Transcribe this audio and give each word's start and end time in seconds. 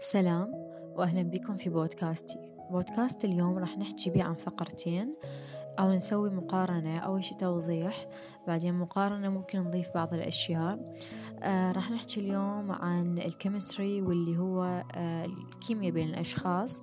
سلام 0.00 0.52
وأهلا 0.96 1.22
بكم 1.22 1.56
في 1.56 1.70
بودكاستي. 1.70 2.38
بودكاست 2.70 3.24
اليوم 3.24 3.58
راح 3.58 3.78
نحكي 3.78 4.10
بيه 4.10 4.22
عن 4.22 4.34
فقرتين 4.34 5.14
أو 5.78 5.92
نسوي 5.92 6.30
مقارنة 6.30 6.98
أول 6.98 7.24
شي 7.24 7.34
توضيح. 7.34 8.06
بعدين 8.46 8.74
مقارنة 8.74 9.28
ممكن 9.28 9.58
نضيف 9.58 9.88
بعض 9.94 10.14
الأشياء. 10.14 10.94
آه 11.42 11.72
راح 11.72 11.90
نحكي 11.90 12.20
اليوم 12.20 12.72
عن 12.72 13.18
الكيمستري 13.18 14.02
واللي 14.02 14.38
هو 14.38 14.84
آه 14.94 15.24
الكيمياء 15.24 15.92
بين 15.92 16.08
الأشخاص. 16.08 16.76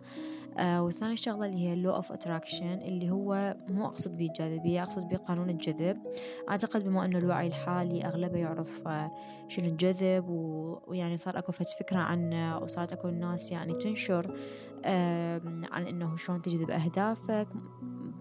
آه 0.58 0.84
والثاني 0.84 1.18
شغلة 1.18 1.46
اللي 1.46 1.68
هي 1.68 1.92
law 1.92 2.02
of 2.02 2.06
attraction 2.06 2.62
اللي 2.62 3.12
هو 3.12 3.58
مو 3.70 3.86
أقصد 3.86 4.18
به 4.18 4.26
الجاذبية 4.26 4.84
أقصد 4.84 5.08
به 5.10 5.18
قانون 5.18 5.50
الجذب. 5.50 5.98
أعتقد 6.50 6.84
بما 6.84 7.05
أنه 7.05 7.18
الوعي 7.18 7.48
الحالي 7.48 8.05
أغلبه 8.05 8.38
يعرف 8.38 8.88
آه 8.88 9.12
شنو 9.48 9.68
الجذب 9.68 10.26
ويعني 10.88 11.18
صار 11.18 11.41
فت 11.41 11.70
فكرة 11.80 11.98
عنه 11.98 12.58
وصارت 12.58 12.94
أكو 12.94 13.08
الناس 13.08 13.52
يعني 13.52 13.73
تنشر 13.73 14.36
آه 14.86 15.41
عن 15.72 15.88
أنه 15.88 16.18
شلون 16.18 16.41
تجذب 16.41 16.72
أهدافك 16.72 17.48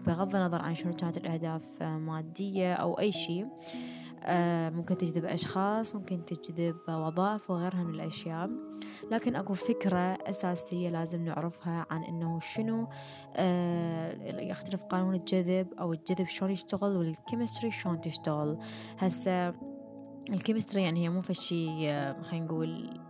بغض 0.07 0.35
النظر 0.35 0.61
عن 0.61 0.75
شنو 0.75 0.93
كانت 0.93 1.17
الأهداف 1.17 1.83
مادية 1.83 2.73
أو 2.73 2.99
أي 2.99 3.11
شيء 3.11 3.45
آه 3.45 4.04
ممكن 4.69 4.97
تجذب 4.97 5.25
أشخاص 5.25 5.95
ممكن 5.95 6.25
تجذب 6.25 6.75
وظائف 6.89 7.49
وغيرها 7.49 7.83
من 7.83 7.95
الأشياء. 7.95 8.49
لكن 9.11 9.35
أكو 9.35 9.53
فكرة 9.53 9.97
أساسية 9.97 10.89
لازم 10.89 11.25
نعرفها 11.25 11.85
عن 11.89 12.03
أنه 12.03 12.39
شنو 12.39 12.87
آه 13.35 14.41
يختلف 14.41 14.83
قانون 14.83 15.15
الجذب 15.15 15.73
أو 15.79 15.93
الجذب 15.93 16.27
شلون 16.27 16.51
يشتغل 16.51 16.97
والكيمستري 16.97 17.71
شلون 17.71 18.01
تشتغل. 18.01 18.57
هسه 18.97 19.53
ال 20.29 20.34
chemistry 20.34 20.83
يعني 20.83 21.03
هي 21.03 21.09
مو 21.09 21.21
فد 21.21 21.49
شي 21.49 21.91
آه 21.91 22.21
خلينا 22.21 22.45
نقول 22.45 22.89
آه 22.89 23.04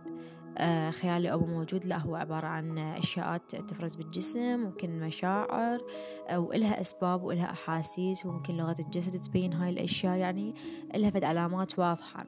خيالي 0.90 1.32
أو 1.32 1.46
موجود. 1.46 1.84
لا 1.84 1.98
هو 1.98 2.16
عبارة 2.16 2.46
عن 2.46 2.78
أشياء 2.78 3.36
تفرز 3.38 3.94
بالجسم 3.94 4.56
ممكن 4.56 5.00
مشاعر 5.00 5.80
آه 6.28 6.38
وإلها 6.38 6.80
أسباب 6.80 7.22
وإلها 7.22 7.50
أحاسيس 7.50 8.26
وممكن 8.26 8.56
لغة 8.56 8.76
الجسد 8.78 9.20
تبين 9.20 9.52
هاي 9.52 9.70
الأشياء. 9.70 10.16
يعني 10.16 10.54
إلها 10.94 11.10
فد 11.10 11.24
علامات 11.24 11.78
واضحة. 11.78 12.26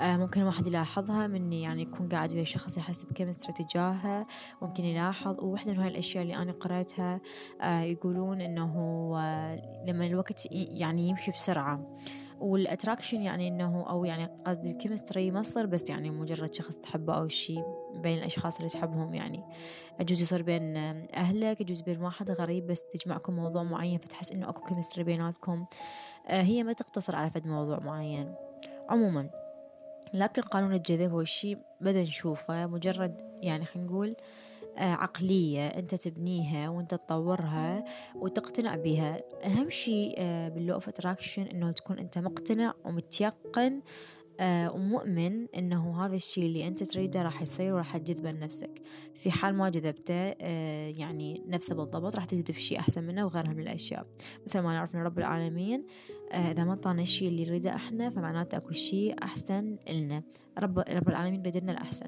آه 0.00 0.16
ممكن 0.16 0.40
الواحد 0.40 0.66
يلاحظها 0.66 1.26
من 1.26 1.52
يعني 1.52 1.82
يكون 1.82 2.08
قاعد 2.08 2.32
ويا 2.32 2.44
شخص 2.44 2.76
يحس 2.76 3.04
ب 3.04 3.09
chemistry 3.09 3.52
تجاهه 3.52 4.26
ممكن 4.62 4.84
يلاحظ. 4.84 5.36
وواحدة 5.40 5.72
من 5.72 5.78
هاي 5.78 5.88
الأشياء 5.88 6.22
اللي 6.22 6.36
أنا 6.36 6.52
قرأتها 6.52 7.20
آه 7.60 7.80
يقولون 7.80 8.40
إنه 8.40 8.72
لما 9.86 10.06
الوقت 10.06 10.48
يعني 10.52 11.08
يمشي 11.08 11.30
بسرعة. 11.30 11.96
وال 12.40 12.54
attraction 12.54 13.22
يعني 13.22 13.48
إنه 13.48 13.90
أو 13.90 14.04
يعني 14.04 14.30
قصدي 14.46 14.70
ال 14.70 14.76
chemistry 14.76 15.30
ما 15.30 15.42
تصير 15.42 15.66
بس 15.66 15.90
يعني 15.90 16.10
مجرد 16.10 16.54
شخص 16.54 16.78
تحبه 16.78 17.14
أو 17.14 17.28
شيء 17.28 17.64
بين 17.94 18.18
الأشخاص 18.18 18.56
اللي 18.56 18.68
تحبهم 18.68 19.14
يعني. 19.14 19.44
يجوز 20.00 20.22
يصير 20.22 20.42
بين 20.42 20.76
أهلك 21.14 21.60
يجوز 21.60 21.80
بين 21.80 22.02
واحد 22.02 22.30
غريب 22.30 22.66
بس 22.66 22.84
تجمعكم 22.94 23.36
موضوع 23.36 23.62
معين 23.62 23.98
فتحس 23.98 24.32
إنه 24.32 24.48
أكو 24.48 24.64
chemistry 24.64 25.04
بيناتكم. 25.04 25.66
هي 26.26 26.62
ما 26.62 26.72
تقتصر 26.72 27.16
على 27.16 27.30
فد 27.30 27.46
موضوع 27.46 27.78
معين. 27.78 28.34
عموما 28.88 29.30
لكن 30.14 30.42
قانون 30.42 30.72
الجذب 30.72 31.12
هو 31.12 31.24
شيء 31.24 31.58
بدنا 31.80 32.02
نشوفه 32.02 32.66
مجرد 32.66 33.20
يعني 33.42 33.64
خلينا 33.64 33.88
نقول 33.88 34.16
عقلية 34.76 35.66
أنت 35.66 35.94
تبنيها 35.94 36.68
وأنت 36.68 36.94
تطورها 36.94 37.84
وتقتنع 38.14 38.76
بها. 38.76 39.16
أهم 39.44 39.70
شيء 39.70 40.14
بال 40.48 40.58
law 40.58 40.74
of 40.74 40.88
attraction 40.88 41.42
أنه 41.42 41.70
تكون 41.70 41.98
أنت 41.98 42.18
مقتنع 42.18 42.74
ومتيقن 42.84 43.80
آه 44.40 44.72
ومؤمن 44.72 45.46
إنه 45.56 46.04
هذا 46.04 46.16
الشيء 46.16 46.44
اللي 46.44 46.66
أنت 46.68 46.82
تريده 46.82 47.22
راح 47.22 47.42
يصير 47.42 47.74
وراح 47.74 47.96
تجذبه 47.96 48.30
لنفسك 48.32 48.82
في 49.14 49.30
حال 49.30 49.54
ما 49.54 49.70
جذبته 49.70 50.14
آه 50.14 50.88
يعني 50.88 51.42
نفسه 51.46 51.74
بالضبط 51.74 52.14
راح 52.14 52.24
تجذب 52.24 52.54
شيء 52.54 52.78
أحسن 52.78 53.04
منه 53.04 53.24
وغيرها 53.24 53.52
من 53.52 53.60
الأشياء. 53.60 54.06
مثل 54.46 54.58
ما 54.58 54.72
نعرف 54.72 54.94
إن 54.94 55.00
رب 55.00 55.18
العالمين 55.18 55.86
آه 56.32 56.50
إذا 56.52 56.64
ما 56.64 56.74
طانا 56.74 57.02
الشيء 57.02 57.28
اللي 57.28 57.44
نريده 57.44 57.74
إحنا 57.74 58.10
فمعناته 58.10 58.56
أكو 58.56 58.72
شيء 58.72 59.22
أحسن 59.22 59.76
لنا 59.90 60.22
رب 60.58 60.78
رب 60.78 61.08
العالمين 61.08 61.40
يريد 61.40 61.56
لنا 61.56 61.72
الأحسن. 61.72 62.06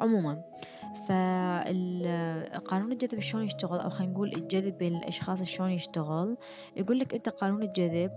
عموما 0.00 0.44
فقانون 0.94 2.92
الجذب 2.92 3.20
شلون 3.20 3.44
يشتغل؟ 3.44 3.80
أو 3.80 3.88
خلينا 3.90 4.12
نقول 4.12 4.34
الجذب 4.34 4.78
بين 4.78 4.96
الأشخاص 4.96 5.42
شلون 5.42 5.70
يشتغل؟ 5.70 6.36
يقول 6.76 6.98
لك 6.98 7.14
أنت 7.14 7.28
قانون 7.28 7.62
الجذب 7.62 8.10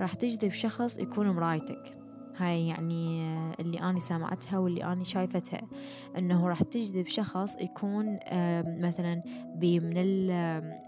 راح 0.00 0.14
تجذب 0.14 0.52
شخص 0.52 0.98
يكون 0.98 1.30
مرايتك. 1.30 1.96
هاي 2.36 2.68
يعني 2.68 3.34
اللي 3.60 3.80
أنا 3.80 3.98
سامعتها 3.98 4.58
واللي 4.58 4.84
أنا 4.84 5.04
شايفتها 5.04 5.60
أنه 6.18 6.48
راح 6.48 6.62
تجذب 6.62 7.06
شخص 7.06 7.56
يكون 7.60 8.18
مثلا 8.80 9.22
من 9.62 10.26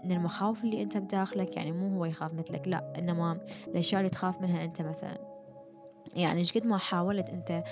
من 0.03 0.11
المخاوف 0.11 0.63
اللي 0.63 0.81
أنت 0.81 0.97
بداخلك 0.97 1.57
يعني 1.57 1.71
مو 1.71 1.97
هو 1.97 2.05
يخاف 2.05 2.33
مثلك 2.33 2.67
لا 2.67 2.93
إنما 2.99 3.39
الأشياء 3.67 4.01
اللي 4.01 4.09
تخاف 4.09 4.41
منها 4.41 4.63
أنت 4.63 4.81
مثلا. 4.81 5.34
يعني 6.15 6.39
إيش 6.39 6.53
قد 6.53 6.65
ما 6.65 6.77
حاولت 6.77 7.29
أنت 7.29 7.63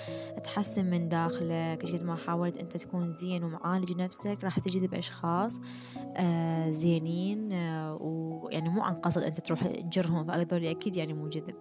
تحسن 0.44 0.84
من 0.84 1.08
داخلك 1.08 1.84
إيش 1.84 1.92
قد 1.92 2.02
ما 2.02 2.16
حاولت 2.16 2.58
أنت 2.58 2.76
تكون 2.76 3.16
زين 3.16 3.44
ومعالج 3.44 3.92
نفسك 3.92 4.38
راح 4.44 4.58
تجذب 4.58 4.94
أشخاص 4.94 5.60
آه 6.16 6.70
زينين 6.70 7.52
آه 7.52 7.98
ويعني 8.00 8.68
مو 8.68 8.82
عن 8.82 8.94
قصد 8.94 9.22
أنت 9.22 9.40
تروح 9.40 9.66
تجرهم 9.66 10.24
فهذول 10.24 10.66
أكيد 10.66 10.96
يعني 10.96 11.12
مو 11.12 11.28
جذب. 11.28 11.54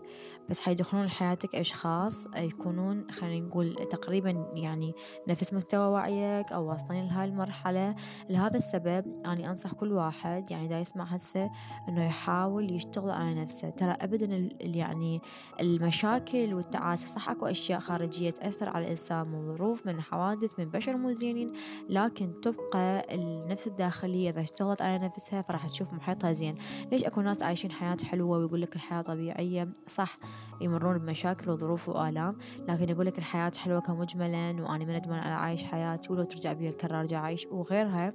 بس 0.49 0.59
حيدخلون 0.59 1.05
لحياتك 1.05 1.55
أشخاص 1.55 2.27
يكونون 2.35 3.11
خلينا 3.11 3.47
نقول 3.47 3.75
تقريبا 3.75 4.47
يعني 4.53 4.93
نفس 5.27 5.53
مستوى 5.53 5.87
وعيك 5.87 6.51
أو 6.51 6.69
واصلين 6.69 7.07
لهاي 7.07 7.25
المرحلة. 7.25 7.95
لهذا 8.29 8.57
السبب 8.57 9.21
أني 9.25 9.49
أنصح 9.49 9.73
كل 9.73 9.91
واحد 9.91 10.51
يعني 10.51 10.67
دا 10.67 10.79
يسمع 10.79 11.03
هسه 11.03 11.51
إنه 11.89 12.05
يحاول 12.05 12.71
يشتغل 12.71 13.11
على 13.11 13.33
نفسه. 13.33 13.69
ترى 13.69 13.91
ابدا 13.91 14.49
يعني 14.59 15.21
المشاكل 15.59 16.53
والتعاسة 16.53 17.07
صح 17.07 17.29
أكو 17.29 17.45
أشياء 17.45 17.79
خارجية 17.79 18.29
تأثر 18.29 18.69
على 18.69 18.85
الإنسان 18.85 19.27
من 19.27 19.55
ظروف 19.55 19.85
من 19.87 20.01
حوادث 20.01 20.59
من 20.59 20.65
بشر 20.65 20.97
مو 20.97 21.11
زينين. 21.11 21.53
لكن 21.89 22.41
تبقى 22.41 23.15
النفس 23.15 23.67
الداخلية 23.67 24.29
إذا 24.29 24.41
اشتغلت 24.41 24.81
على 24.81 24.99
نفسها 24.99 25.41
فراح 25.41 25.67
تشوف 25.67 25.93
محيطها 25.93 26.31
زين. 26.31 26.55
ليش 26.91 27.03
أكو 27.03 27.21
ناس 27.21 27.43
عايشين 27.43 27.71
حياة 27.71 27.97
حلوة 28.03 28.37
ويقول 28.37 28.61
لك 28.61 28.75
الحياة 28.75 29.01
طبيعية؟ 29.01 29.69
صح. 29.87 30.17
يمرون 30.61 30.97
بمشاكل 30.97 31.49
وظروف 31.49 31.89
وآلام. 31.89 32.37
لكن 32.67 32.89
يقول 32.89 33.05
لك 33.05 33.17
الحياة 33.17 33.51
حلوة 33.57 33.79
كمجملا 33.79 34.61
وأنا 34.61 34.85
من 34.85 34.95
أدمن 34.95 35.17
على 35.17 35.33
عايش 35.33 35.63
حياتي 35.63 36.13
ولو 36.13 36.23
ترجع 36.23 36.53
بي 36.53 36.69
الكرة 36.69 36.99
أرجع 36.99 37.19
أعيش 37.19 37.45
وغيرها 37.45 38.13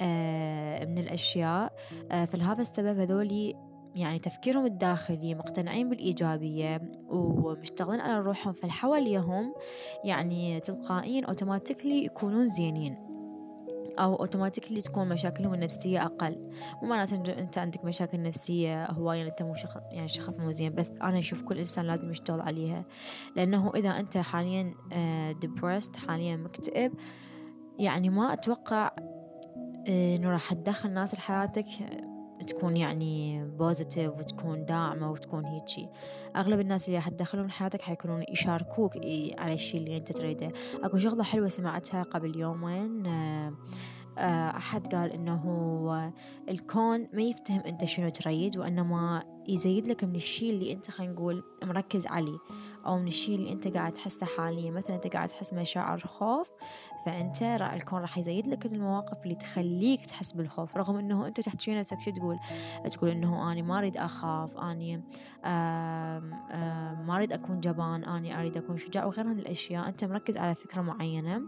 آه 0.00 0.84
من 0.84 0.98
الأشياء. 0.98 1.72
آه 2.10 2.24
فلهذا 2.24 2.62
السبب 2.62 2.98
هذولي 2.98 3.54
يعني 3.94 4.18
تفكيرهم 4.18 4.66
الداخلي 4.66 5.34
مقتنعين 5.34 5.88
بالإيجابية 5.88 6.82
ومشتغلين 7.08 8.00
على 8.00 8.20
روحهم 8.20 8.52
فالحواليهم 8.52 9.54
يعني 10.04 10.60
تلقائيا 10.60 11.26
أوتوماتيكلي 11.26 12.04
يكونون 12.04 12.48
زينين. 12.48 13.11
أو 13.98 14.16
أوتوماتيكلي 14.16 14.80
تكون 14.80 15.08
مشاكلهم 15.08 15.54
النفسية 15.54 16.04
أقل. 16.04 16.50
مو 16.82 16.88
معناته 16.88 17.16
أنت 17.38 17.58
عندك 17.58 17.84
مشاكل 17.84 18.22
نفسية 18.22 18.90
هواية 18.90 19.18
يعني 19.18 19.30
أنت 19.30 19.42
مو 19.42 19.54
شخص 19.54 19.80
يعني 19.90 20.08
شخص 20.08 20.38
مو 20.38 20.50
زين 20.50 20.74
بس 20.74 20.90
أنا 20.90 21.18
أشوف 21.18 21.42
كل 21.42 21.58
إنسان 21.58 21.84
لازم 21.84 22.10
يشتغل 22.10 22.40
عليها. 22.40 22.84
لأنه 23.36 23.72
إذا 23.74 23.90
أنت 23.90 24.18
حاليا 24.18 24.74
depressed 25.44 25.96
حاليا 25.96 26.36
مكتئب 26.36 26.92
يعني 27.78 28.10
ما 28.10 28.32
أتوقع 28.32 28.90
إنه 29.88 30.30
راح 30.30 30.52
تدخل 30.52 30.90
ناس 30.90 31.14
لحياتك 31.14 31.66
تكون 32.42 32.76
يعني 32.76 33.44
بوزيتيف 33.44 34.18
وتكون 34.18 34.64
داعمة 34.64 35.10
وتكون 35.10 35.44
هيجي. 35.44 35.88
أغلب 36.36 36.60
الناس 36.60 36.88
اللي 36.88 36.98
راح 36.98 37.08
تدخلهم 37.08 37.48
حياتك 37.48 37.82
حيكونون 37.82 38.24
يشاركوك 38.28 38.96
على 39.38 39.54
الشيء 39.54 39.80
اللي 39.80 39.96
أنت 39.96 40.12
تريده. 40.12 40.52
أكو 40.82 40.98
شغلة 40.98 41.22
حلوة 41.22 41.48
سمعتها 41.48 42.02
قبل 42.02 42.36
يومين 42.36 43.06
أحد 44.18 44.94
قال 44.94 45.12
إنه 45.12 46.12
الكون 46.48 47.08
ما 47.12 47.22
يفتهم 47.22 47.60
أنت 47.60 47.84
شنو 47.84 48.08
تريد 48.08 48.58
وإنما 48.58 49.22
يزيد 49.48 49.88
لك 49.88 50.04
من 50.04 50.16
الشيء 50.16 50.50
اللي 50.50 50.72
أنت 50.72 50.90
خلينا 50.90 51.12
نقول 51.12 51.44
مركز 51.62 52.06
عليه. 52.06 52.38
أو 52.86 52.98
من 52.98 53.06
الشيء 53.06 53.34
اللي 53.34 53.52
أنت 53.52 53.68
قاعد 53.68 53.92
تحسه 53.92 54.26
حاليا. 54.26 54.70
مثلا 54.70 54.96
أنت 54.96 55.06
قاعد 55.06 55.28
تحس 55.28 55.52
مشاعر 55.52 55.98
خوف 55.98 56.50
فأنت 57.06 57.42
الكون 57.74 58.00
راح 58.00 58.18
يزيد 58.18 58.46
لك 58.46 58.66
المواقف 58.66 59.22
اللي 59.22 59.34
تخليك 59.34 60.06
تحس 60.06 60.32
بالخوف. 60.32 60.76
رغم 60.76 60.96
أنه 60.96 61.26
أنت 61.26 61.40
تحكي 61.40 61.74
نفسك 61.74 62.00
شو 62.00 62.10
تقول؟ 62.10 62.38
تقول 62.90 63.10
أنه 63.10 63.52
أنا 63.52 63.62
ما 63.62 63.78
أريد 63.78 63.96
أخاف 63.96 64.56
آم 64.56 65.02
ما 67.06 67.16
أريد 67.16 67.32
أكون 67.32 67.60
جبان 67.60 68.04
أني 68.04 68.40
أريد 68.40 68.56
أكون 68.56 68.78
شجاع 68.78 69.04
وغيرها 69.04 69.32
من 69.32 69.38
الأشياء. 69.38 69.88
أنت 69.88 70.04
مركز 70.04 70.36
على 70.36 70.54
فكرة 70.54 70.82
معينة 70.82 71.42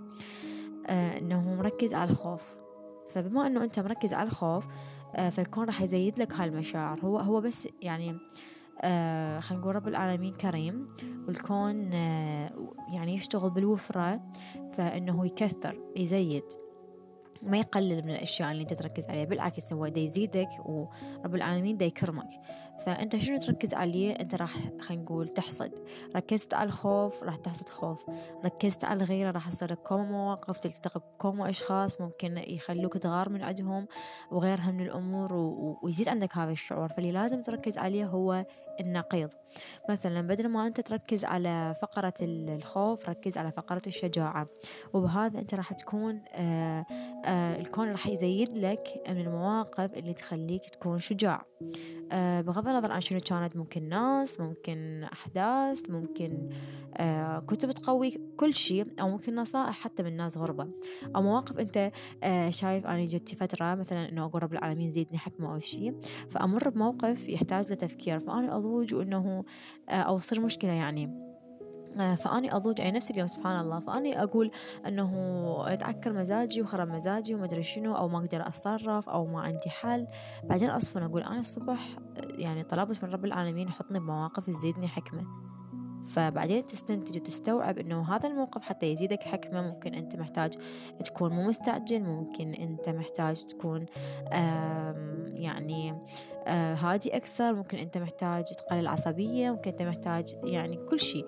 آه 0.86 1.18
أنه 1.18 1.54
مركز 1.54 1.94
على 1.94 2.10
الخوف. 2.10 2.42
فبما 3.10 3.46
أنه 3.46 3.64
أنت 3.64 3.80
مركز 3.80 4.14
على 4.14 4.28
الخوف 4.28 4.66
آه 5.14 5.28
فالكون 5.28 5.64
راح 5.64 5.82
يزيد 5.82 6.18
لك 6.18 6.32
هاي 6.32 6.48
المشاعر. 6.48 7.00
هو 7.00 7.18
هو 7.18 7.40
بس 7.40 7.68
يعني 7.82 8.18
آه 8.84 9.40
خلينا 9.40 9.62
نقول 9.62 9.76
رب 9.76 9.88
العالمين 9.88 10.34
كريم 10.34 10.86
والكون 11.28 11.90
آه 11.94 12.50
يعني 12.92 13.14
يشتغل 13.14 13.50
بالوفرة 13.50 14.20
فإنه 14.72 15.26
يكثر 15.26 15.80
يزيد. 15.96 16.44
ما 17.42 17.58
يقلل 17.58 18.02
من 18.04 18.10
الأشياء 18.10 18.50
اللي 18.52 18.62
أنت 18.62 18.72
تركز 18.74 19.08
عليها 19.08 19.24
بالعكس 19.24 19.72
هو 19.72 19.88
دا 19.88 20.00
يزيدك 20.00 20.48
ورب 20.64 21.34
العالمين 21.34 21.76
دا 21.76 21.84
يكرمك 21.84 22.28
فأنت 22.86 23.16
شنو 23.16 23.38
تركز 23.38 23.74
عليه؟ 23.74 24.12
أنت 24.12 24.34
راح 24.34 24.56
خلينا 24.80 25.02
نقول 25.02 25.28
تحصد. 25.28 25.72
ركزت 26.16 26.54
على 26.54 26.66
الخوف 26.66 27.22
راح 27.22 27.36
تحصد 27.36 27.68
خوف. 27.68 28.06
ركزت 28.44 28.84
على 28.84 29.04
الغيرة 29.04 29.30
راح 29.30 29.48
يصير 29.48 29.72
لك 29.72 29.92
مواقف 29.92 30.58
تلتقي 30.58 31.00
بكوم 31.00 31.42
أشخاص 31.42 32.00
ممكن 32.00 32.36
يخلوك 32.36 32.96
تغار 32.96 33.28
من 33.28 33.42
عندهم 33.42 33.86
وغيرها 34.30 34.70
من 34.70 34.80
الأمور 34.80 35.32
ويزيد 35.82 36.08
عندك 36.08 36.36
هذا 36.36 36.52
الشعور. 36.52 36.88
فاللي 36.88 37.12
لازم 37.12 37.42
تركز 37.42 37.78
عليه 37.78 38.06
هو 38.06 38.46
النقيض. 38.80 39.30
مثلا 39.90 40.20
بدل 40.26 40.48
ما 40.48 40.66
أنت 40.66 40.80
تركز 40.80 41.24
على 41.24 41.76
فقرة 41.82 42.14
الخوف 42.22 43.08
ركز 43.08 43.38
على 43.38 43.52
فقرة 43.52 43.82
الشجاعة. 43.86 44.46
وبهذا 44.92 45.38
أنت 45.38 45.54
راح 45.54 45.72
تكون 45.72 46.22
آآ 46.32 46.84
آآ 47.24 47.56
الكون 47.56 47.90
راح 47.90 48.06
يزيد 48.06 48.58
لك 48.58 49.02
من 49.08 49.20
المواقف 49.20 49.94
اللي 49.94 50.14
تخليك 50.14 50.70
تكون 50.70 50.98
شجاع. 50.98 51.42
بغض 52.14 52.63
النظر 52.70 52.92
عن 52.92 53.00
شنو 53.00 53.20
كانت 53.20 53.56
ممكن 53.56 53.88
ناس 53.88 54.40
ممكن 54.40 55.06
أحداث 55.12 55.90
ممكن 55.90 56.48
كتب 57.48 57.70
تقويك 57.70 58.20
كل 58.36 58.54
شيء 58.54 58.86
أو 59.00 59.10
ممكن 59.10 59.34
نصائح 59.34 59.80
حتى 59.80 60.02
من 60.02 60.16
ناس 60.16 60.38
غربة. 60.38 60.68
أو 61.16 61.22
مواقف 61.22 61.58
أنت 61.58 61.92
شايف 62.50 62.86
أنا 62.86 63.04
جت 63.04 63.34
فترة 63.34 63.74
مثلا 63.74 64.08
إنه 64.08 64.24
أقول 64.24 64.42
رب 64.42 64.52
العالمين 64.52 64.90
زيدني 64.90 65.18
حكمة 65.18 65.54
أو 65.54 65.58
شيء 65.58 65.94
فأمر 66.28 66.68
بموقف 66.68 67.28
يحتاج 67.28 67.72
لتفكير. 67.72 68.20
فأنا 68.20 68.56
أضوج 68.56 68.94
وإنه 68.94 69.44
أو 69.88 70.18
تصير 70.18 70.40
مشكلة 70.40 70.72
يعني. 70.72 71.33
فأني 71.96 72.56
أضوج 72.56 72.80
أي 72.80 72.90
نفس 72.90 73.10
اليوم 73.10 73.26
سبحان 73.26 73.60
الله. 73.60 73.80
فأني 73.80 74.22
أقول 74.22 74.50
أنه 74.86 75.74
تعكر 75.74 76.12
مزاجي 76.12 76.62
وخرب 76.62 76.88
مزاجي 76.88 77.34
وما 77.34 77.44
أدري 77.44 77.62
شنو 77.62 77.96
أو 77.96 78.08
ما 78.08 78.18
أقدر 78.18 78.46
أتصرف 78.46 79.08
أو 79.08 79.26
ما 79.26 79.40
عندي 79.40 79.70
حل. 79.70 80.06
بعدين 80.44 80.70
أصفن 80.70 81.02
أقول 81.02 81.22
أنا 81.22 81.40
الصبح 81.40 81.96
يعني 82.16 82.62
طلبت 82.62 83.04
من 83.04 83.10
رب 83.10 83.24
العالمين 83.24 83.68
يحطني 83.68 83.98
بمواقف 83.98 84.46
تزيدني 84.46 84.88
حكمة. 84.88 85.24
فبعدين 86.04 86.66
تستنتج 86.66 87.16
وتستوعب 87.16 87.78
إنه 87.78 88.14
هذا 88.14 88.28
الموقف 88.28 88.62
حتى 88.62 88.92
يزيدك 88.92 89.22
حكمة. 89.22 89.62
ممكن 89.62 89.94
أنت 89.94 90.16
محتاج 90.16 90.54
تكون 91.04 91.32
مو 91.32 91.48
مستعجل 91.48 92.02
ممكن 92.02 92.54
أنت 92.54 92.88
محتاج 92.88 93.44
تكون 93.44 93.86
يعني 95.26 95.98
هادي 96.46 97.16
أكثر. 97.16 97.54
ممكن 97.54 97.78
أنت 97.78 97.98
محتاج 97.98 98.44
تقلل 98.44 98.86
عصبية 98.86 99.50
ممكن 99.50 99.70
أنت 99.70 99.82
محتاج 99.82 100.36
يعني 100.44 100.76
كل 100.76 101.00
شيء. 101.00 101.26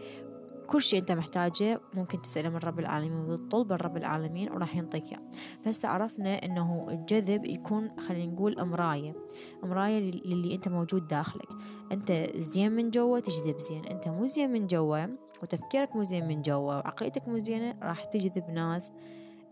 كل 0.66 0.82
شيء 0.82 1.00
أنت 1.00 1.12
محتاجه 1.12 1.80
ممكن 1.94 2.22
تسأله 2.22 2.48
من 2.48 2.56
رب 2.56 2.78
العالمين 2.78 3.30
وتطلب 3.30 3.72
من 3.72 3.78
رب 3.78 3.96
العالمين 3.96 4.52
وراح 4.52 4.76
ينطيك 4.76 5.04
إياه. 5.04 5.20
فهسه 5.62 5.88
عرفنا 5.88 6.44
أنه 6.44 6.86
الجذب 6.90 7.44
يكون 7.44 8.00
خلينا 8.00 8.32
نقول 8.32 8.64
مراية 8.64 9.14
مراية 9.62 9.98
للي 9.98 10.54
أنت 10.54 10.68
موجود 10.68 11.06
داخلك. 11.06 11.48
أنت 11.92 12.12
زين 12.36 12.72
من 12.72 12.90
جوا 12.90 13.20
تجذب 13.20 13.58
زين 13.58 13.84
أنت 13.84 14.08
مو 14.08 14.26
زين 14.26 14.52
من 14.52 14.66
جوا 14.66 15.06
وتفكيرك 15.42 15.96
مو 15.96 16.02
زين 16.02 16.28
من 16.28 16.42
جوا 16.42 16.74
وعقليتك 16.74 17.28
مو 17.28 17.38
زينة 17.38 17.78
راح 17.82 18.04
تجذب 18.04 18.50
ناس 18.50 18.92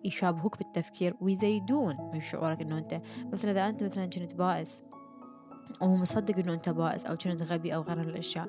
يشابهوك 0.04 0.58
بالتفكير 0.58 1.14
ويزيدون 1.20 1.96
من 2.12 2.20
شعورك 2.20 2.60
إنه 2.60 2.78
أنت. 2.78 3.00
مثلا 3.32 3.50
إذا 3.50 3.68
أنت 3.68 3.84
مثلا 3.84 4.06
كنت 4.06 4.34
بائس 4.34 4.82
أو 5.82 5.96
مصدق 5.96 6.38
إنه 6.38 6.54
أنت 6.54 6.68
بائس 6.68 7.06
أو 7.06 7.16
كنت 7.16 7.42
غبي 7.42 7.74
أو 7.74 7.82
غيرها 7.82 8.02
من 8.02 8.08
الأشياء 8.08 8.48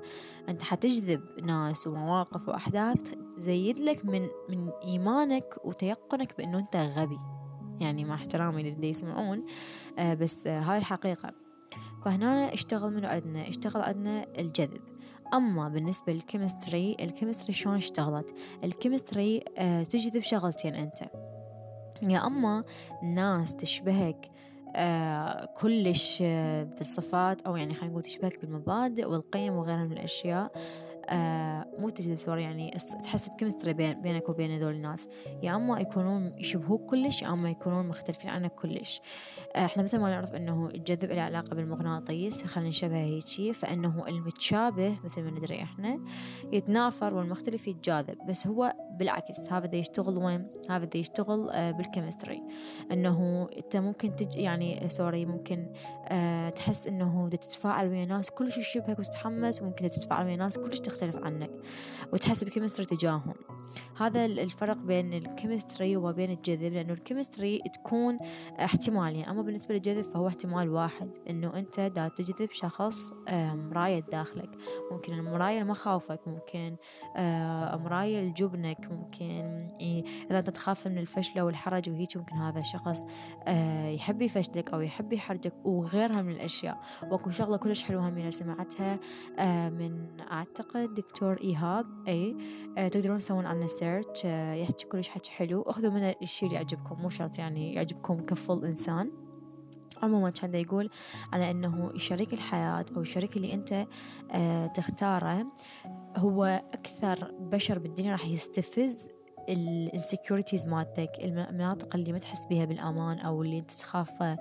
أنت 0.50 0.64
حتجذب 0.64 1.22
ناس 1.44 1.88
ومواقف 1.88 2.50
وأحداث 2.50 3.02
تزيد 3.38 3.80
لك 3.80 4.06
من 4.06 4.28
من 4.50 4.70
إيمانك 4.84 5.56
وتيقنك 5.64 6.38
بإنه 6.38 6.60
أنت 6.60 6.76
غبي. 6.76 7.20
يعني 7.80 8.06
مع 8.06 8.16
احترامي 8.16 8.64
للي 8.64 8.90
يسمعون 8.90 9.46
آه 10.00 10.14
بس 10.14 10.48
آه 10.48 10.60
هاي 10.60 10.78
الحقيقة. 10.78 11.34
فهنا 12.06 12.54
اشتغل 12.54 12.94
منو 12.94 13.08
عندنا 13.08 13.50
اشتغل 13.50 13.82
عندنا 13.82 14.26
الجذب. 14.40 14.82
أما 15.34 15.70
بالنسبة 15.70 16.14
لل 16.14 16.29
chemistry 16.29 16.98
ال 17.00 17.05
chemistry 17.05 17.54
شلون 17.54 17.76
اشتغلت؟ 17.76 18.36
ال 18.64 18.72
chemistry 18.72 19.44
آه 19.58 19.84
تجذب 19.84 20.22
شغلتين 20.22 20.76
أنت. 20.76 20.98
يا 22.02 22.28
أما 22.28 22.64
ناس 23.04 23.56
تشبهك 23.56 24.32
كلش 25.58 26.20
آه 26.22 26.64
بالصفات 26.64 27.42
أو 27.42 27.56
يعني 27.56 27.74
خلينا 27.74 27.92
نقول 27.92 28.04
تشبهك 28.04 28.42
بالمبادئ 28.42 29.06
والقيم 29.06 29.54
وغيرها 29.54 29.84
من 29.84 29.92
الأشياء. 29.92 30.52
آه 31.10 31.66
مو 31.80 31.90
تجذب 31.90 32.16
sorry 32.16 32.44
يعني 32.44 32.72
تحس 33.04 33.30
ب 33.30 33.34
chemistry 33.34 33.74
بين 33.74 34.02
بينك 34.02 34.30
وبين 34.30 34.52
هذول 34.52 34.74
الناس. 34.74 35.08
يا 35.44 35.56
أما 35.56 35.80
يكونون 35.80 36.34
يشبهوك 36.38 36.90
كلش 36.90 37.22
يا 37.22 37.34
أما 37.34 37.50
يكونون 37.50 37.88
مختلفين 37.88 38.30
عنك 38.30 38.52
كلش. 38.52 39.02
آه 39.56 39.66
إحنا 39.66 39.84
مثل 39.84 40.00
ما 40.00 40.10
نعرف 40.10 40.36
إنه 40.36 40.70
الجذب 40.74 41.12
له 41.12 41.22
علاقة 41.22 41.56
بالمغناطيس 41.56 42.44
خلينا 42.44 42.70
نشبه 42.70 42.98
هيجي. 42.98 43.54
فإنه 43.54 44.08
المتشابه 44.08 44.98
مثل 45.04 45.22
ما 45.22 45.32
ندري 45.32 45.64
إحنا 45.64 46.00
يتنافر 46.54 47.14
والمختلف 47.14 47.68
يتجاذب. 47.68 48.18
بس 48.28 48.48
هو 48.48 48.74
بالعكس 48.98 49.52
هذا 49.52 49.66
دا 49.66 49.78
يشتغل 49.78 50.18
وين؟ 50.18 50.48
هذا 50.70 50.86
دا 50.86 51.00
يشتغل 51.00 51.50
آه 51.50 51.72
بال 51.72 51.83
chemistry. 51.83 52.42
إنه 52.92 53.50
أنت 53.58 53.78
ممكن 53.78 54.16
تج 54.16 54.36
يعني 54.36 54.90
sorry 54.90 55.26
ممكن 55.26 55.72
آه 56.08 56.50
تحس 56.50 56.88
إنه 56.88 57.28
دا 57.32 57.38
تتفاعل 57.38 57.88
ويا 57.88 58.06
ناس 58.06 58.32
كلش 58.32 58.58
يشبهك 58.58 59.00
وتتحمس 59.00 59.62
وممكن 59.62 59.88
تتفاعل 59.88 60.26
ويا 60.26 60.36
ناس 60.36 60.58
كلش 60.58 60.80
تختلف 60.80 61.16
عنك 61.16 61.52
وتحس 62.14 62.44
ب 62.44 62.48
chemistry 62.48 62.86
تجاههم. 62.86 63.36
هذا 63.98 64.26
الفرق 64.26 64.78
بين 64.78 65.14
ال 65.14 65.22
chemistry 65.22 65.98
وبين 65.98 66.32
الجذب 66.32 66.74
لأنه 66.74 66.94
ال 66.94 67.00
chemistry 67.00 67.62
تكون 67.74 68.20
احتمالية 68.60 69.32
أما 69.32 69.42
بالنسبة 69.42 69.76
للجذب 69.76 70.04
فهو 70.04 70.28
احتمال 70.28 70.70
واحد 70.70 71.16
إنه 71.30 71.58
أنت 71.60 71.80
دا 71.80 72.08
تجذب 72.08 72.52
شخص 72.52 73.14
مراية 73.32 74.00
داخلك. 74.00 74.50
ممكن 74.92 75.14
المراية 75.14 75.60
لمخاوفك 75.60 76.20
ممكن 76.28 76.76
مراية 77.84 78.22
لجبنك 78.22 78.85
ممكن 78.92 79.70
إذا 80.30 80.40
أنت 80.40 80.50
تخاف 80.50 80.88
من 80.88 80.98
الفشل 80.98 81.42
والحرج 81.42 81.90
وهيك 81.90 82.18
ممكن 82.18 82.36
هذا 82.36 82.60
الشخص 82.60 83.06
يحب 83.96 84.22
يفشلك 84.22 84.74
أو 84.74 84.82
يحب 84.82 85.14
يحرجك 85.14 85.54
وغيرها 85.66 86.22
من 86.22 86.32
الأشياء. 86.32 86.80
وأكو 87.12 87.32
شغلة 87.32 87.58
كلش 87.58 87.84
حلوة 87.84 88.10
همينة 88.10 88.30
سمعتها 88.30 89.00
من 89.70 90.08
أعتقد 90.32 90.94
دكتور 90.94 91.38
إيهاب 91.42 91.86
أي 92.08 92.38
تقدرون 92.90 93.18
تسوون 93.18 93.46
عنه 93.46 93.68
سيرش 93.68 94.26
يحكي 94.62 94.86
كلش 94.86 95.10
حكي 95.10 95.32
حلو. 95.32 95.62
أخذوا 95.62 95.92
من 95.92 96.14
الشيء 96.22 96.48
اللي 96.48 96.56
يعجبكم 96.56 97.02
مو 97.02 97.10
شرط 97.10 97.40
يعني 97.40 97.74
يعجبكم 97.74 98.26
كفل 98.26 98.66
إنسان. 98.66 99.12
عموما 100.04 100.30
كان 100.30 100.56
يقول 100.56 100.90
على 101.34 101.52
إنه 101.52 101.98
شريك 101.98 102.34
الحياة 102.34 102.86
أو 102.96 103.02
الشريك 103.02 103.38
اللي 103.38 103.54
أنت 103.54 103.88
آه 104.32 104.68
تختاره. 104.68 105.46
هو 106.16 106.62
أكثر 106.74 107.32
بشر 107.40 107.80
بالدنيا 107.80 108.12
راح 108.12 108.26
يستفز 108.26 109.08
الانسكيورتيز 109.50 110.66
مالتك 110.66 111.12
المناطق 111.24 111.96
اللي 111.96 112.12
ما 112.12 112.20
تحس 112.20 112.46
بها 112.46 112.66
بالأمان 112.66 113.20
أو 113.20 113.42
اللي 113.42 113.60
أنت 113.60 113.72
تخاف 113.72 114.38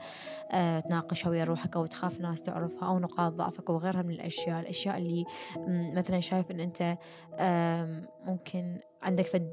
آه 0.53 0.81
تناقشها 0.81 1.31
ويا 1.31 1.45
روحك 1.45 1.77
أو 1.77 1.87
تخاف 1.87 2.21
ناس 2.21 2.43
تعرفها 2.43 2.89
أو 2.89 2.99
نقاط 2.99 3.33
ضعفك 3.33 3.71
وغيرها 3.71 4.03
من 4.03 4.11
الأشياء 4.11 4.61
الأشياء 4.61 4.99
اللي 4.99 5.25
مثلا 5.69 6.21
شايف 6.21 6.51
إن 6.51 6.61
أنت 6.61 6.97
آه 7.35 8.03
ممكن 8.25 8.79
عندك 9.03 9.27
فد 9.27 9.53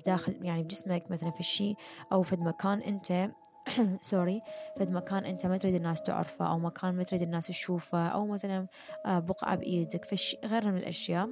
بداخل 0.00 0.36
يعني 0.42 0.62
بجسمك 0.62 1.10
مثلا 1.10 1.30
في 1.30 1.40
الشيء 1.40 1.76
أو 2.12 2.22
فد 2.22 2.40
مكان 2.40 2.80
أنت 2.80 3.30
سوري 4.00 4.42
فد 4.76 4.90
مكان 4.90 5.24
أنت 5.24 5.46
ما 5.46 5.56
تريد 5.56 5.74
الناس 5.74 6.02
تعرفه 6.02 6.50
أو 6.50 6.58
مكان 6.58 6.94
ما 6.94 7.02
تريد 7.02 7.22
الناس 7.22 7.46
تشوفه 7.46 8.06
أو 8.08 8.26
مثلا 8.26 8.66
بقعة 9.06 9.56
بإيدك 9.56 10.04
فش 10.04 10.36
غيرها 10.44 10.70
من 10.70 10.76
الأشياء. 10.76 11.28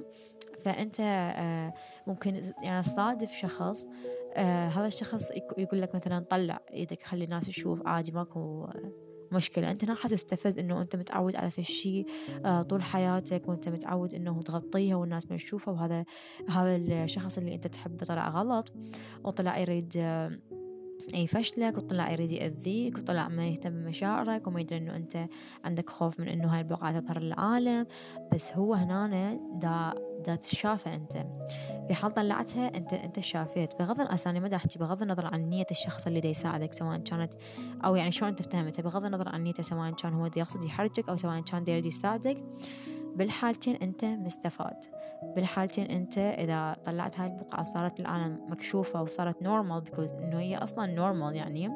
فأنت 0.63 1.01
ممكن 2.07 2.41
يعني 2.63 2.83
تصادف 2.83 3.31
شخص 3.31 3.87
هذا 4.37 4.87
الشخص 4.87 5.31
يقول 5.57 5.81
لك 5.81 5.95
مثلا 5.95 6.25
طلع 6.29 6.59
إيدك 6.73 7.03
خلي 7.03 7.23
الناس 7.23 7.45
تشوف 7.45 7.87
عادي 7.87 8.11
ماكو 8.11 8.67
مشكلة. 9.31 9.71
أنت 9.71 9.85
راح 9.85 10.07
تستفز 10.07 10.59
إنه 10.59 10.81
أنت 10.81 10.95
متعود 10.95 11.35
على 11.35 11.49
فشي 11.49 12.05
طول 12.69 12.83
حياتك 12.83 13.47
وأنت 13.47 13.69
متعود 13.69 14.13
إنه 14.13 14.41
تغطيها 14.41 14.95
والناس 14.95 15.31
ما 15.31 15.37
تشوفها 15.37 15.73
وهذا 15.73 16.05
هذا 16.49 16.75
الشخص 16.75 17.37
اللي 17.37 17.55
أنت 17.55 17.67
تحبه 17.67 18.05
طلع 18.05 18.29
غلط 18.29 18.73
وطلع 19.23 19.57
يريد 19.57 19.93
يفشلك 21.13 21.77
وطلع 21.77 22.11
يريد 22.11 22.31
يأذيك 22.31 22.97
وطلع 22.97 23.27
ما 23.27 23.47
يهتم 23.47 23.69
بمشاعرك 23.69 24.47
وما 24.47 24.61
يدري 24.61 24.77
إنه 24.77 24.95
أنت 24.95 25.27
عندك 25.65 25.89
خوف 25.89 26.19
من 26.19 26.27
إنه 26.27 26.53
هاي 26.53 26.59
البقعة 26.59 26.99
تظهر 26.99 27.19
للعالم. 27.19 27.85
بس 28.33 28.53
هو 28.53 28.73
هنا 28.73 29.39
دا 29.53 29.93
ذات 30.27 30.51
الشافة 30.51 30.95
أنت. 30.95 31.25
في 31.87 31.93
حال 31.93 32.11
طلعتها 32.11 32.77
أنت 32.77 32.93
أنت 32.93 33.19
شافيت. 33.19 33.79
بغض 33.79 33.99
النظر 34.01 34.29
أنا 34.29 34.39
ما 34.39 34.55
أحكي 34.55 34.79
بغض 34.79 35.01
النظر 35.01 35.25
عن 35.25 35.49
نية 35.49 35.65
الشخص 35.71 36.07
اللي 36.07 36.19
دا 36.19 36.29
يساعدك 36.29 36.73
سواء 36.73 36.97
كانت 36.97 37.33
أو 37.85 37.95
يعني 37.95 38.11
شلون 38.11 38.29
أنت 38.29 38.41
فهمتها 38.41 38.83
بغض 38.83 39.05
النظر 39.05 39.29
عن 39.29 39.43
نيته 39.43 39.63
سواء 39.63 39.91
كان 39.91 40.13
هو 40.13 40.27
دا 40.27 40.39
يقصد 40.39 40.63
يحرجك 40.63 41.09
أو 41.09 41.17
سواء 41.17 41.41
كان 41.41 41.63
دا 41.63 41.71
يريد 41.71 41.85
يساعدك. 41.85 42.43
بالحالتين 43.15 43.75
أنت 43.75 44.05
مستفاد. 44.05 44.85
بالحالتين 45.35 45.85
أنت 45.85 46.17
إذا 46.17 46.75
طلعت 46.83 47.19
هاي 47.19 47.27
البقعة 47.27 47.61
وصارت 47.61 47.99
العالم 47.99 48.39
مكشوفة 48.47 49.01
وصارت 49.01 49.43
normal 49.43 49.81
because 49.81 50.11
إنه 50.11 50.39
هي 50.39 50.57
أصلا 50.57 50.85
normal 50.85 51.35
يعني 51.35 51.71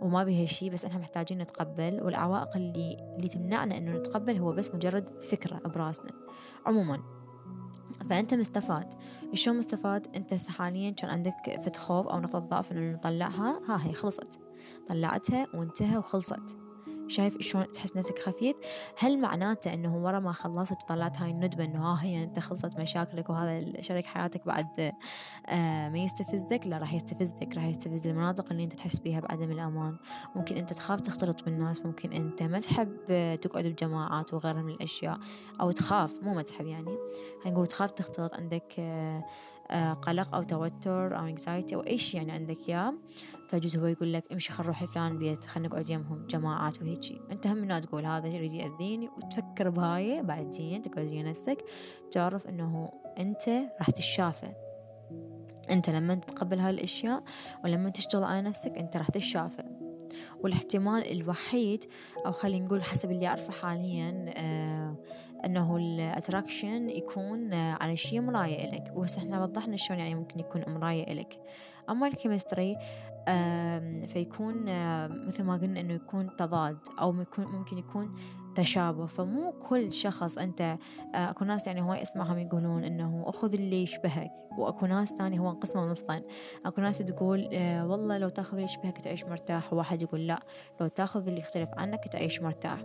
وما 0.00 0.24
بها 0.24 0.46
شيء 0.46 0.70
بس 0.70 0.84
إحنا 0.84 0.98
محتاجين 0.98 1.38
نتقبل. 1.38 2.00
والعوائق 2.02 2.56
اللي 2.56 2.96
اللي 3.16 3.28
تمنعنا 3.28 3.78
إنه 3.78 3.92
نتقبل 3.92 4.36
هو 4.38 4.52
بس 4.52 4.74
مجرد 4.74 5.22
فكرة 5.22 5.58
براسنا. 5.58 6.10
عموما. 6.66 7.02
فأنت 8.10 8.34
مستفاد. 8.34 8.94
شلون 9.34 9.58
مستفاد؟ 9.58 10.06
أنت 10.16 10.34
حاليا 10.34 10.90
كان 10.90 11.10
عندك 11.10 11.60
فد 11.64 11.76
خوف 11.76 12.06
أو 12.06 12.20
نقطة 12.20 12.38
ضعف 12.38 12.72
إنه 12.72 12.92
نطلعها 12.92 13.60
ها 13.68 13.86
هي 13.86 13.92
خلصت. 13.92 14.40
طلعتها 14.86 15.46
وانتهى 15.54 15.96
وخلصت. 15.96 16.65
شايف 17.08 17.40
شلون 17.40 17.70
تحس 17.70 17.96
نفسك 17.96 18.18
خفيف؟ 18.18 18.56
هل 18.98 19.20
معناته 19.20 19.74
إنه 19.74 19.96
ورا 19.96 20.18
ما 20.18 20.32
خلصت 20.32 20.82
وطلعت 20.82 21.18
هاي 21.18 21.30
الندبة 21.30 21.64
إنه 21.64 21.92
ها 21.92 22.04
هي 22.04 22.24
أنت 22.24 22.38
خلصت 22.38 22.78
مشاكلك 22.78 23.30
وهذا 23.30 23.80
شريك 23.80 24.06
حياتك 24.06 24.46
بعد 24.46 24.92
آه 25.46 25.88
ما 25.88 25.98
يستفزك؟ 25.98 26.60
لا 26.66 26.78
راح 26.78 26.94
يستفزك 26.94 27.48
راح 27.56 27.64
يستفز 27.64 28.06
المناطق 28.06 28.50
اللي 28.50 28.64
أنت 28.64 28.72
تحس 28.72 28.98
بيها 28.98 29.20
بعدم 29.20 29.50
الأمان. 29.50 29.96
ممكن 30.36 30.56
أنت 30.56 30.72
تخاف 30.72 31.00
تختلط 31.00 31.44
بالناس 31.44 31.86
ممكن 31.86 32.12
أنت 32.12 32.42
ما 32.42 32.60
تحب 32.60 32.96
تقعد 33.40 33.66
بجماعات 33.66 34.34
وغيرها 34.34 34.62
من 34.62 34.72
الأشياء 34.72 35.18
أو 35.60 35.70
تخاف 35.70 36.22
مو 36.22 36.34
ما 36.34 36.42
تحب 36.42 36.66
يعني. 36.66 36.96
هنقول 37.44 37.66
تخاف 37.66 37.90
تختلط 37.90 38.34
عندك 38.34 38.74
آه 38.78 38.96
آه 38.96 39.24
قلق 40.02 40.34
أو 40.34 40.42
توتر 40.42 41.18
أو 41.18 41.26
انكزايتي 41.26 41.74
أو 41.74 41.80
أي 41.80 41.98
شيء 41.98 42.20
يعني 42.20 42.32
عندك 42.32 42.68
إياه 42.68 42.94
فيجوز 43.48 43.76
هو 43.76 43.86
يقول 43.86 44.12
لك 44.12 44.32
امشي 44.32 44.52
خل 44.52 44.64
نروح 44.64 44.82
لفلان 44.82 45.18
بيت 45.18 45.44
خل 45.44 45.62
نقعد 45.62 45.90
يمهم 45.90 46.26
جماعات 46.26 46.82
وهيجي. 46.82 47.20
أنت 47.32 47.46
هم 47.46 47.56
من 47.56 47.80
تقول 47.80 48.06
هذا 48.06 48.26
يريد 48.28 48.52
يأذيني 48.52 49.08
وتفكر 49.08 49.70
بهاي 49.70 50.22
بعدين 50.22 50.82
تقعد 50.82 51.06
ويا 51.06 51.22
نفسك 51.22 51.64
تعرف 52.10 52.46
إنه 52.46 52.90
أنت 53.18 53.48
راح 53.78 53.90
تشافى 53.90 54.52
أنت 55.70 55.90
لما 55.90 56.14
تتقبل 56.14 56.58
هاي 56.58 56.70
الأشياء 56.70 57.22
ولما 57.64 57.90
تشتغل 57.90 58.24
على 58.24 58.42
نفسك 58.42 58.78
أنت 58.78 58.96
راح 58.96 59.08
تشافى 59.08 59.62
والاحتمال 60.40 61.12
الوحيد 61.12 61.84
أو 62.26 62.32
خلينا 62.32 62.66
نقول 62.66 62.82
حسب 62.82 63.10
اللي 63.10 63.26
أعرفه 63.26 63.52
حاليا 63.52 64.30
آه 64.36 64.96
إنه 65.44 65.76
الاتراكشن 65.76 66.88
يكون 66.88 67.54
على 67.54 67.96
شيء 67.96 68.20
مراية 68.20 68.68
إلك. 68.68 68.92
وهسه 68.94 69.18
إحنا 69.18 69.42
وضحنا 69.42 69.76
شلون 69.76 69.98
يعني 69.98 70.14
ممكن 70.14 70.40
يكون 70.40 70.64
مراية 70.68 71.12
إلك. 71.12 71.40
أما 71.90 72.06
ال 72.06 72.13
chemistry 72.13 72.76
فيكون 74.06 74.54
مثل 75.26 75.42
ما 75.44 75.56
قلنا 75.56 75.80
إنه 75.80 75.94
يكون 75.94 76.36
تضاد 76.36 76.78
أو 77.00 77.12
ممكن 77.38 77.78
يكون 77.78 78.14
تشابه 78.56 79.06
فمو 79.06 79.52
كل 79.52 79.92
شخص 79.92 80.38
أنت 80.38 80.60
آه، 80.60 81.30
أكو 81.30 81.44
ناس 81.44 81.66
يعني 81.66 81.82
هواي 81.82 82.02
إسمعهم 82.02 82.38
يقولون 82.38 82.84
إنه 82.84 83.24
أخذ 83.26 83.54
اللي 83.54 83.82
يشبهك 83.82 84.30
وأكو 84.58 84.86
ناس 84.86 85.08
ثاني 85.08 85.38
هو 85.38 85.50
انقسموا 85.50 85.86
نصين. 85.86 86.22
أكو 86.66 86.80
ناس 86.80 86.98
تقول 86.98 87.48
آه، 87.52 87.86
والله 87.86 88.18
لو 88.18 88.28
تأخذ 88.28 88.52
اللي 88.52 88.64
يشبهك 88.64 88.98
تعيش 88.98 89.24
مرتاح. 89.24 89.72
وواحد 89.72 90.02
يقول 90.02 90.26
لا 90.26 90.40
لو 90.80 90.86
تأخذ 90.86 91.26
اللي 91.26 91.40
يختلف 91.40 91.68
عنك 91.76 92.08
تعيش 92.08 92.42
مرتاح. 92.42 92.84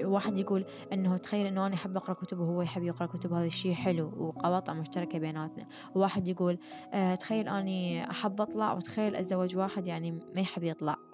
واحد 0.00 0.38
يقول 0.38 0.64
إنه 0.92 1.16
تخيل 1.16 1.46
إنه 1.46 1.66
أنا 1.66 1.74
أحب 1.74 1.96
أقرأ 1.96 2.14
كتب 2.14 2.38
وهو 2.38 2.62
يحب 2.62 2.82
يقرأ 2.82 3.06
كتب 3.06 3.32
هذا 3.32 3.46
الشيء 3.46 3.74
حلو 3.74 4.12
وقواطع 4.16 4.72
مشتركة 4.72 5.18
بيناتنا. 5.18 5.66
وواحد 5.94 6.28
يقول 6.28 6.58
آه، 6.92 7.14
تخيل 7.14 7.48
أني 7.48 8.10
أحب 8.10 8.40
أطلع 8.40 8.72
وتخيل 8.72 9.16
أتزوج 9.16 9.56
واحد 9.56 9.86
يعني 9.86 10.10
ما 10.10 10.40
يحب 10.40 10.62
يطلع. 10.62 11.07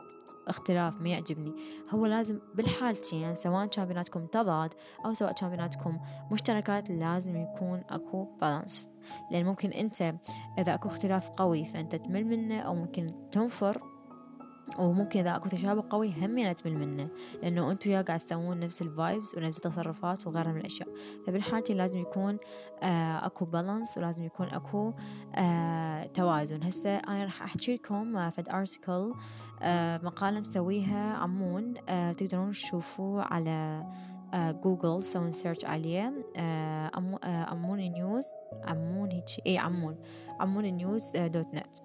اختلاف 0.49 1.01
ما 1.01 1.09
يعجبني. 1.09 1.53
هو 1.91 2.07
لازم 2.07 2.39
بالحالتين 2.55 3.35
سواء 3.35 3.67
كان 3.67 3.87
بيناتكم 3.87 4.27
تضاد 4.27 4.75
أو 5.05 5.13
سواء 5.13 5.33
كان 5.33 5.51
بيناتكم 5.51 5.99
مشتركات 6.33 6.91
لازم 6.91 7.37
يكون 7.37 7.83
أكو 7.91 8.25
بالانس 8.41 8.89
لأن 9.31 9.45
ممكن 9.45 9.71
أنت 9.71 10.15
إذا 10.59 10.75
أكو 10.75 10.89
اختلاف 10.89 11.29
قوي 11.29 11.65
فأنت 11.65 11.97
تمل 11.97 12.25
منه 12.25 12.61
أو 12.61 12.75
ممكن 12.75 13.31
تنفر 13.33 13.94
وممكن 14.79 15.21
إذا 15.21 15.37
أكو 15.37 15.49
تشابه 15.49 15.85
قوي 15.91 16.13
هم 16.13 16.39
يعني 16.39 16.55
تمل 16.55 16.75
منه 16.75 17.09
لأنه 17.43 17.71
أنتوا 17.71 17.93
يا 17.93 18.03
قاعد 18.03 18.19
تسوون 18.19 18.61
نفس 18.61 18.83
الفايبز 18.83 19.39
ونفس 19.39 19.57
التصرفات 19.57 20.27
وغيرها 20.27 20.53
من 20.53 20.61
الأشياء. 20.61 20.89
فبالحالتين 21.27 21.77
لازم 21.77 21.99
يكون 22.01 22.39
آه 22.83 23.27
أكو 23.27 23.45
balance 23.45 23.99
ولازم 23.99 24.25
يكون 24.25 24.47
أكو 24.47 24.93
آه 25.35 26.05
توازن. 26.05 26.63
هسه 26.63 26.97
أنا 26.97 27.25
راح 27.25 27.43
أحكي 27.43 27.75
لكم 27.75 28.17
آه 28.17 28.31
فد 28.31 28.49
article 28.49 29.15
آه 29.63 30.01
مقالة 30.03 30.41
مسويها 30.41 31.15
عمون 31.15 31.75
تقدرون 32.17 32.51
تشوفوه 32.53 33.23
على 33.23 33.87
جوجل 34.35 35.03
سوون 35.03 35.33
search 35.33 35.65
عليه. 35.65 36.13
عمون 37.25 37.79
news 37.79 38.27
عمون 38.65 39.11
هيك 39.13 39.47
اي 39.47 39.59
عمون. 39.59 39.97
عمون 40.41 40.65
news 40.65 41.17
dot 41.17 41.55
net 41.55 41.77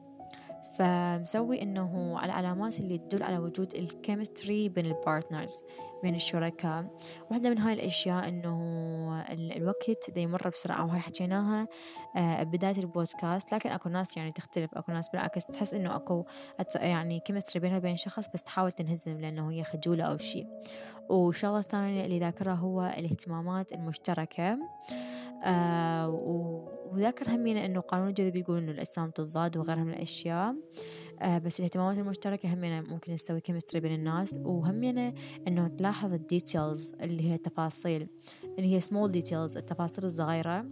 فمسوي 0.79 1.61
إنه 1.61 2.19
العلامات 2.23 2.79
اللي 2.79 2.97
تدل 2.97 3.23
على 3.23 3.37
وجود 3.37 3.75
ال 3.75 3.85
chemistry 3.85 4.69
بين 4.69 4.85
ال 4.85 4.94
partners 4.94 5.63
بين 6.03 6.15
الشركاء. 6.15 6.85
واحدة 7.31 7.49
من 7.49 7.57
هاي 7.57 7.73
الأشياء 7.73 8.27
إنه 8.27 9.25
الوقت 9.31 10.09
دا 10.09 10.21
يمر 10.21 10.49
بسرعة 10.49 10.85
وهاي 10.85 10.99
حكيناها 10.99 11.67
آه، 12.15 12.43
بداية 12.43 12.77
البودكاست. 12.77 13.53
لكن 13.53 13.69
أكو 13.69 13.89
ناس 13.89 14.17
يعني 14.17 14.31
تختلف 14.31 14.75
أكو 14.75 14.91
ناس 14.91 15.09
بالعكس 15.09 15.45
تحس 15.45 15.73
إنه 15.73 15.95
أكو 15.95 16.25
يعني 16.75 17.19
كيمستري 17.19 17.59
بينها 17.59 17.77
وبين 17.77 17.95
شخص 17.95 18.27
بس 18.33 18.43
تحاول 18.43 18.71
تنهزم 18.71 19.19
لأنه 19.19 19.51
هي 19.51 19.63
خجولة 19.63 20.03
أو 20.03 20.17
شيء 20.17 20.47
وشغلة 21.09 21.61
ثانية 21.61 22.05
اللي 22.05 22.19
ذاكرها 22.19 22.53
هو 22.53 22.93
الاهتمامات 22.97 23.73
المشتركة 23.73 24.57
آه 25.43 26.07
وذاكر 26.91 27.29
همينة 27.29 27.65
إنه 27.65 27.79
قانون 27.79 28.07
الجذب 28.07 28.35
يقول 28.35 28.57
إنه 28.57 28.71
الأجسام 28.71 29.09
تضاد 29.09 29.57
وغيرها 29.57 29.83
من 29.83 29.93
الأشياء. 29.93 30.55
آه 31.21 31.37
بس 31.37 31.59
الاهتمامات 31.59 31.97
المشتركة 31.97 32.53
همينة 32.53 32.81
ممكن 32.81 33.13
نسوي 33.13 33.41
chemistry 33.41 33.79
بين 33.79 33.93
الناس 33.93 34.39
وهمينة 34.43 35.13
إنه 35.47 35.67
تلاحظ 35.67 36.13
ال 36.13 36.23
details 36.23 36.93
اللي 37.01 37.29
هي 37.29 37.35
التفاصيل 37.35 38.07
اللي 38.43 38.75
هي 38.75 38.79
small 38.79 39.11
details 39.11 39.57
التفاصيل 39.57 40.05
الصغيرة. 40.05 40.65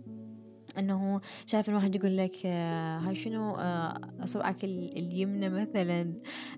إنه 0.79 1.21
شايف 1.45 1.69
ان 1.69 1.75
واحد 1.75 1.95
يقول 1.95 2.17
لك 2.17 2.35
آه، 2.45 2.99
هاي 2.99 3.15
شنو؟ 3.15 3.55
آه، 3.55 4.01
اصبعك 4.23 4.63
اليمنى 4.63 5.49
مثلا 5.49 6.13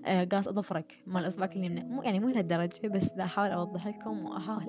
آه، 0.06 0.24
قاص 0.24 0.48
أظفرك 0.48 1.02
مال 1.06 1.28
اصبعك 1.28 1.56
اليمنى. 1.56 1.84
مو 1.84 2.02
يعني 2.02 2.20
مو 2.20 2.28
لهالدرجة 2.28 2.88
بس 2.88 3.12
احاول 3.12 3.50
أوضح 3.50 3.86
لكم 3.86 4.26
وأحاول 4.26 4.66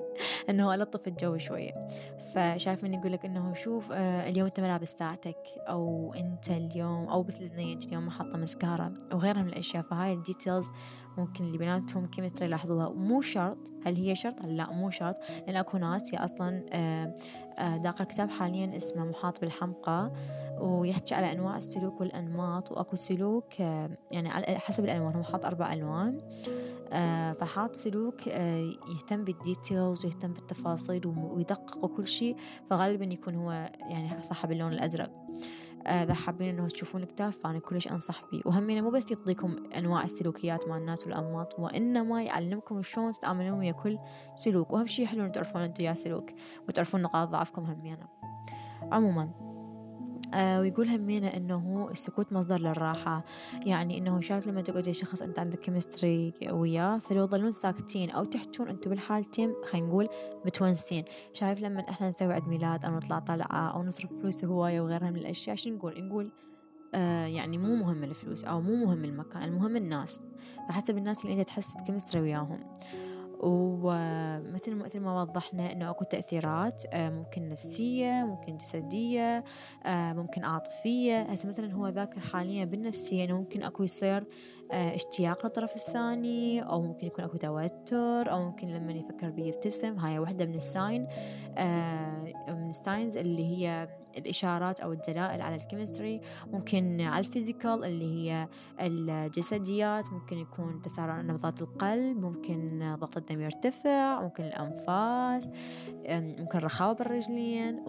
إنه 0.48 0.74
ألطف 0.74 1.08
الجو 1.08 1.38
شوية. 1.38 1.72
فشايف 2.34 2.84
من 2.84 2.94
يقول 2.94 3.12
لك 3.12 3.24
إنه 3.24 3.54
شوف 3.54 3.92
اليوم 3.92 4.46
أنت 4.46 4.60
ما 4.60 4.68
لابس 4.68 4.92
ساعتك 4.92 5.38
أو 5.58 6.14
أنت 6.16 6.50
اليوم 6.50 7.08
أو 7.08 7.22
مثل 7.22 7.50
اليوم 7.86 8.04
ما 8.04 8.10
حاطه 8.10 8.38
مسكارا 8.38 8.94
وغيرها 9.12 9.42
من 9.42 9.48
الأشياء. 9.48 9.82
فهاي 9.82 10.12
ال 10.12 10.19
details 10.19 10.66
ممكن 11.18 11.44
اللي 11.44 11.58
بيناتهم 11.58 12.06
chemistry 12.06 12.46
يلاحظوها. 12.46 12.88
مو 12.88 13.20
شرط 13.20 13.72
هل 13.86 13.96
هي 13.96 14.14
شرط؟ 14.14 14.42
لا 14.44 14.72
مو 14.72 14.90
شرط. 14.90 15.16
لأن 15.46 15.56
أكو 15.56 15.78
ناس 15.78 16.14
هي 16.14 16.24
أصلا 16.24 16.66
آه، 16.72 17.14
آه، 17.58 17.76
دا 17.76 17.82
أقرأ 17.82 18.04
كتاب 18.04 18.30
حاليا 18.30 18.76
اسمه 18.76 19.04
محاط 19.04 19.40
بالحمقى 19.40 20.12
ويحكي 20.60 21.14
على 21.14 21.32
أنواع 21.32 21.56
السلوك 21.56 22.00
والأنماط 22.00 22.72
وأكو 22.72 22.96
سلوك 22.96 23.60
آه، 23.60 23.90
يعني 24.10 24.30
حسب 24.58 24.84
الألوان. 24.84 25.14
هو 25.14 25.22
حاط 25.22 25.46
أربع 25.46 25.72
ألوان. 25.72 26.20
فحاط 27.40 27.76
سلوك 27.76 28.26
يهتم 28.26 29.24
بال 29.24 29.42
details 29.42 30.04
ويهتم 30.04 30.32
بالتفاصيل 30.32 31.06
ويدقق 31.06 31.86
كل 31.86 32.06
شيء 32.06 32.36
فغالبا 32.70 33.04
يكون 33.04 33.34
هو 33.34 33.50
يعني 33.90 34.22
صاحب 34.22 34.52
اللون 34.52 34.72
الأزرق. 34.72 35.10
إذا 35.86 36.14
حابين 36.14 36.48
إنه 36.48 36.68
تشوفون 36.68 37.04
كتاب 37.04 37.32
فأنا 37.32 37.58
كلش 37.58 37.88
أنصح 37.88 38.22
بيه. 38.30 38.40
وهمينه 38.46 38.80
مو 38.80 38.90
بس 38.90 39.10
يعطيكم 39.10 39.56
أنواع 39.76 40.04
السلوكيات 40.04 40.68
مع 40.68 40.76
الناس 40.76 41.06
والأنماط 41.06 41.58
وإنما 41.58 42.22
يعلمكم 42.22 42.82
شلون 42.82 43.12
تتعاملون 43.12 43.58
ويا 43.58 43.72
كل 43.72 43.98
سلوك. 44.34 44.72
وأهم 44.72 44.86
شيء 44.86 45.06
حلو 45.06 45.28
تعرفون 45.28 45.62
أنتم 45.62 45.84
يا 45.84 45.94
سلوك 45.94 46.30
وتعرفون 46.68 47.02
نقاط 47.02 47.28
ضعفكم 47.28 47.64
همينه 47.64 48.08
عموما 48.82 49.51
آه 50.34 50.60
ويقول 50.60 50.88
همينة 50.88 51.28
إنه 51.28 51.88
السكوت 51.90 52.32
مصدر 52.32 52.60
للراحة. 52.60 53.24
يعني 53.66 53.98
إنه 53.98 54.20
شايف 54.20 54.46
لما 54.46 54.60
تقعد 54.60 54.90
شخص 54.90 55.22
أنت 55.22 55.38
عندك 55.38 55.58
chemistry 55.58 56.34
وياه 56.50 56.98
فلو 56.98 57.26
تظلون 57.26 57.52
ساكتين 57.52 58.10
أو 58.10 58.24
تحجون 58.24 58.68
أنتم 58.68 58.90
بالحالتين 58.90 59.54
خلينا 59.70 59.86
نقول 59.86 60.08
متونسين. 60.46 61.04
شايف 61.32 61.60
لما 61.60 61.80
إحنا 61.90 62.08
نسوي 62.08 62.32
عيد 62.32 62.48
ميلاد 62.48 62.84
أو 62.84 62.92
نطلع 62.96 63.18
طلعة 63.18 63.70
أو 63.74 63.82
نصرف 63.82 64.12
فلوس 64.12 64.44
هواية 64.44 64.80
وغيرها 64.80 65.10
من 65.10 65.16
الأشياء 65.16 65.56
شو 65.56 65.70
نقول؟ 65.70 66.06
نقول 66.06 66.30
آه 66.94 67.26
يعني 67.26 67.58
مو 67.58 67.76
مهم 67.76 68.04
الفلوس 68.04 68.44
أو 68.44 68.60
مو 68.60 68.76
مهم 68.76 69.04
المكان 69.04 69.42
المهم 69.42 69.76
الناس. 69.76 70.20
فحسب 70.68 70.98
الناس 70.98 71.24
اللي 71.24 71.38
أنت 71.38 71.46
تحس 71.46 71.74
ب 71.74 71.79
chemistry 71.79 72.20
وياهم. 72.20 72.60
ومثل 73.42 74.74
مثل 74.74 75.00
ما 75.00 75.22
وضحنا 75.22 75.72
إنه 75.72 75.90
أكو 75.90 76.04
تأثيرات 76.04 76.82
آه، 76.92 77.10
ممكن 77.10 77.48
نفسية 77.48 78.24
ممكن 78.26 78.56
جسدية 78.56 79.44
آه، 79.86 80.12
ممكن 80.12 80.44
عاطفية. 80.44 81.22
هسه 81.22 81.48
مثلا 81.48 81.72
هو 81.72 81.88
ذاكر 81.88 82.20
حاليا 82.20 82.64
بالنفسية 82.64 83.24
إنه 83.24 83.38
ممكن 83.38 83.62
أكو 83.62 83.82
يصير 83.82 84.24
آه، 84.72 84.94
اشتياق 84.94 85.46
للطرف 85.46 85.76
الثاني 85.76 86.62
أو 86.62 86.82
ممكن 86.82 87.06
يكون 87.06 87.24
أكو 87.24 87.36
توتر 87.36 88.30
أو 88.30 88.44
ممكن 88.44 88.68
لما 88.68 88.92
يفكر 88.92 89.30
بيه 89.30 89.44
يبتسم 89.44 89.98
هاي 89.98 90.18
واحدة 90.18 90.46
من 90.46 90.54
ال 90.54 90.64
sign 90.64 91.06
من 92.48 92.70
ال 92.70 92.78
signs 92.78 93.16
اللي 93.16 93.46
هي 93.46 93.88
الإشارات 94.18 94.80
أو 94.80 94.92
الدلائل 94.92 95.42
على 95.42 95.54
ال 95.54 95.61
chemistry 95.61 96.20
ممكن 96.46 97.00
على 97.00 97.26
ال 97.26 97.32
physical 97.32 97.84
اللي 97.84 98.04
هي 98.04 98.48
الجسديات 98.80 100.12
ممكن 100.12 100.38
يكون 100.38 100.82
تسارع 100.82 101.20
نبضات 101.20 101.62
القلب 101.62 102.18
ممكن 102.18 102.94
ضغط 103.00 103.16
الدم 103.16 103.40
يرتفع 103.40 104.22
ممكن 104.22 104.44
الأنفاس 104.44 105.50
ممكن 106.10 106.58
رخاوة 106.58 106.92
بالرجلين. 106.92 107.82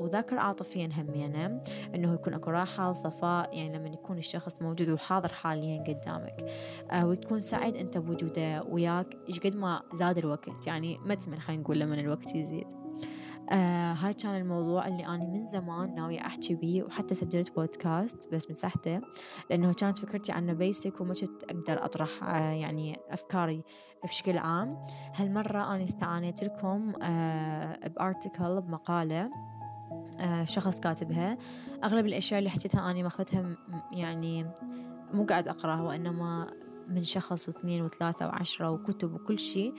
وذاكر 0.00 0.38
عاطفيا 0.38 0.88
همينة 0.96 1.62
إنه 1.94 2.14
يكون 2.14 2.34
أكو 2.34 2.50
راحة 2.50 2.90
وصفاء 2.90 3.56
يعني 3.56 3.78
لما 3.78 3.88
يكون 3.88 4.18
الشخص 4.18 4.62
موجود 4.62 4.88
وحاضر 4.90 5.32
حاليا 5.32 5.82
قدامك. 5.82 6.50
آه، 6.90 7.06
وتكون 7.06 7.40
سعيد 7.40 7.76
أنت 7.76 7.98
بوجوده 7.98 8.62
وياك 8.62 9.16
قد 9.44 9.56
ما 9.56 9.82
زاد 9.92 10.18
الوقت. 10.18 10.66
يعني 10.66 10.98
ما 10.98 11.16
خلينا 11.40 11.62
نقول 11.62 11.78
لما 11.80 12.00
الوقت 12.00 12.34
يزيد. 12.34 12.79
آه 13.50 13.92
هاي 13.92 14.12
كان 14.14 14.36
الموضوع 14.40 14.88
اللي 14.88 15.06
أنا 15.06 15.26
من 15.26 15.42
زمان 15.42 15.94
ناوية 15.94 16.20
أحكي 16.20 16.54
بيه 16.54 16.82
وحتى 16.82 17.14
سجلت 17.14 17.54
بودكاست 17.56 18.28
بس 18.32 18.50
مسحته 18.50 19.00
لأنه 19.50 19.72
كانت 19.72 19.98
فكرتي 19.98 20.32
عنه 20.32 20.52
بيسك 20.52 21.00
وما 21.00 21.14
كنت 21.14 21.44
أقدر 21.44 21.84
أطرح 21.84 22.22
آه 22.24 22.50
يعني 22.52 22.96
أفكاري 23.10 23.62
بشكل 24.04 24.38
عام. 24.38 24.86
هالمرة 25.14 25.74
أنا 25.74 25.84
استعانيت 25.84 26.42
لكم 26.44 26.92
آه 27.02 27.88
بارتكل 27.88 28.60
بمقالة 28.60 29.30
آه 30.20 30.44
شخص 30.44 30.80
كاتبها. 30.80 31.38
أغلب 31.84 32.06
الأشياء 32.06 32.38
اللي 32.38 32.50
حكيتها 32.50 32.90
أنا 32.90 33.02
ماخذتها 33.02 33.56
يعني 33.92 34.46
مو 35.12 35.24
قاعد 35.24 35.48
أقرأها 35.48 35.82
وإنما 35.82 36.46
من 36.88 37.04
شخص 37.04 37.48
واثنين 37.48 37.82
وثلاثة 37.82 38.26
وعشرة 38.26 38.70
وكتب 38.70 39.14
وكل 39.14 39.38
شيء. 39.38 39.74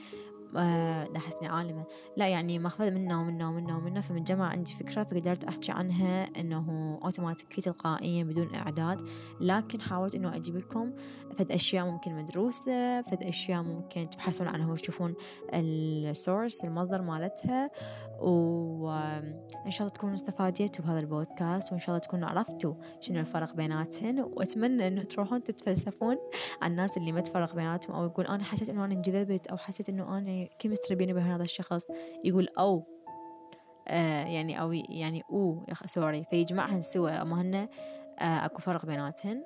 لاحظني 0.52 1.48
آه، 1.48 1.52
عالمة. 1.52 1.84
لا 2.16 2.28
يعني 2.28 2.58
ماخذة 2.58 2.90
منه 2.90 3.20
ومنه 3.20 3.48
ومنه 3.48 3.76
ومنه 3.76 4.00
فمن 4.00 4.24
جمع 4.24 4.48
عندي 4.48 4.72
فكرة 4.72 5.02
فقدرت 5.02 5.44
أحكي 5.44 5.72
عنها 5.72 6.40
إنه 6.40 6.98
أوتوماتيكلي 7.04 7.62
تلقائيا 7.62 8.24
بدون 8.24 8.54
إعداد. 8.54 9.00
لكن 9.40 9.80
حاولت 9.80 10.14
إنه 10.14 10.36
أجيب 10.36 10.56
لكم 10.56 10.92
فد 11.38 11.52
أشياء 11.52 11.86
ممكن 11.86 12.14
مدروسة 12.14 13.02
فد 13.02 13.22
أشياء 13.22 13.62
ممكن 13.62 14.10
تبحثون 14.10 14.48
عنها 14.48 14.72
وتشوفون 14.72 15.14
السورس 15.54 16.64
المصدر 16.64 17.02
مالتها. 17.02 17.70
وإن 18.20 19.70
شاء 19.70 19.80
الله 19.80 19.88
تكونوا 19.88 20.14
استفاديتوا 20.14 20.84
بهذا 20.84 20.98
البودكاست 20.98 21.72
وإن 21.72 21.80
شاء 21.80 21.88
الله 21.88 21.98
تكونوا 21.98 22.28
عرفتوا 22.28 22.74
شنو 23.00 23.20
الفرق 23.20 23.54
بيناتهن. 23.54 24.20
وأتمنى 24.20 24.86
إنه 24.88 25.02
تروحون 25.02 25.42
تتفلسفون 25.42 26.16
عن 26.62 26.70
الناس 26.70 26.96
اللي 26.96 27.12
ما 27.12 27.20
تفرق 27.20 27.54
بيناتهم 27.54 27.96
أو 27.96 28.04
يقول 28.04 28.26
أنا 28.26 28.44
حسيت 28.44 28.68
إنه 28.68 28.84
أنا 28.84 28.94
انجذبت 28.94 29.46
أو 29.46 29.56
حسيت 29.56 29.88
إنه 29.88 30.18
أنا 30.18 30.41
chemistry 30.58 30.94
بيني 30.94 31.12
وبين 31.12 31.24
هذا 31.24 31.42
الشخص؟ 31.42 31.86
يقول 32.24 32.48
أو 32.58 32.84
آه 33.88 34.24
يعني 34.24 34.60
أو 34.60 34.72
يعني 34.72 35.22
أو 35.30 35.64
sorry 35.86 36.24
فيجمعهن 36.24 36.82
سوا 36.82 37.22
أما 37.22 37.40
هن 37.40 37.54
آه 37.54 38.44
أكو 38.44 38.58
فرق 38.62 38.86
بيناتهن. 38.86 39.44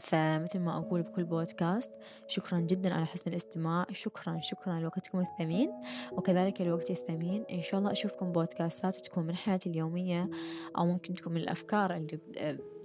فمثل 0.00 0.60
ما 0.60 0.76
أقول 0.76 1.02
بكل 1.02 1.24
بودكاست 1.24 1.90
شكرا 2.26 2.60
جدا 2.60 2.94
على 2.94 3.06
حسن 3.06 3.30
الاستماع. 3.30 3.86
شكرا 3.92 4.38
شكرا 4.40 4.80
لوقتكم 4.80 5.20
الثمين. 5.20 5.70
وكذلك 6.12 6.62
الوقت 6.62 6.90
الثمين 6.90 7.44
إن 7.50 7.62
شاء 7.62 7.80
الله 7.80 7.92
أشوفكم 7.92 8.32
بودكاستات 8.32 8.96
تكون 8.96 9.26
من 9.26 9.34
حياتي 9.34 9.70
اليومية 9.70 10.30
أو 10.78 10.86
ممكن 10.86 11.14
تكون 11.14 11.32
من 11.32 11.40
الأفكار 11.40 11.94
اللي 11.94 12.18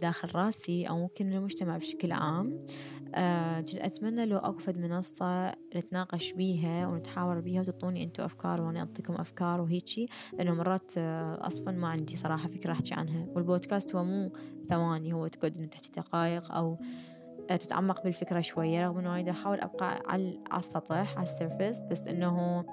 داخل 0.02 0.36
راسي 0.36 0.90
أو 0.90 0.98
ممكن 0.98 1.34
المجتمع 1.34 1.78
بشكل 1.78 2.12
عام. 2.12 2.60
أه 3.16 3.66
أتمنى 3.76 4.26
لو 4.26 4.38
أقفد 4.38 4.78
منصة 4.78 5.52
نتناقش 5.76 6.32
بيها 6.32 6.88
ونتحاور 6.88 7.40
بيها 7.40 7.62
وتعطوني 7.62 8.04
أنتوا 8.04 8.26
أفكار 8.26 8.62
وأنا 8.62 8.80
أعطيكم 8.80 9.14
أفكار 9.14 9.62
وهيجي 9.62 10.10
لأنه 10.34 10.54
مرات 10.54 10.92
آه، 10.98 11.48
أصلا 11.48 11.72
ما 11.72 11.88
عندي 11.88 12.18
صراحة 12.18 12.48
فكرة 12.50 12.72
أحكي 12.72 12.94
عنها. 12.94 13.26
والبودكاست 13.36 13.96
هو 13.96 14.04
مو 14.04 14.32
ثواني 14.70 15.14
هو 15.14 15.28
تقعد 15.28 15.70
تحكي 15.72 15.92
دقائق 15.92 16.52
أو 16.52 16.74
آه، 16.74 16.80
تتعمق 17.48 18.04
بالفكرة 18.04 18.40
شوية 18.42 18.88
رغم 18.88 18.98
إنه 18.98 19.20
أنا 19.20 19.32
أحاول 19.32 19.60
أبقى 19.60 20.00
على 20.08 20.40
السطح 20.58 21.18
على 21.18 21.24
السيرفس 21.24 21.80
بس 21.92 22.08
إنه 22.08 22.66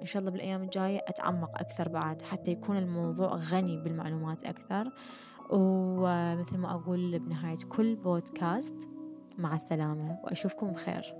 إن 0.00 0.04
شاء 0.06 0.20
الله 0.20 0.30
بالأيام 0.30 0.62
الجاية 0.62 0.98
أتعمق 1.08 1.58
أكثر 1.58 1.88
بعد 1.88 2.22
حتى 2.22 2.50
يكون 2.50 2.76
الموضوع 2.76 3.34
غني 3.34 3.76
بالمعلومات 3.76 4.44
أكثر. 4.44 4.92
ومثل 5.50 6.58
ما 6.58 6.74
أقول 6.74 7.18
بنهاية 7.18 7.56
كل 7.68 7.96
بودكاست 7.96 8.88
مع 9.38 9.54
السلامة 9.54 10.18
وأشوفكم 10.24 10.70
بخير. 10.70 11.14